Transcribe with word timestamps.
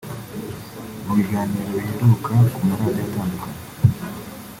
Mu 1.05 1.11
biganiro 1.17 1.65
biheruka 1.83 2.33
ku 2.53 2.59
ma 2.67 2.75
radiyo 2.79 3.03
atandukanye 3.07 3.59